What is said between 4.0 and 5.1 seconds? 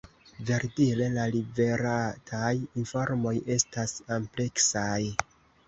ampleksaj.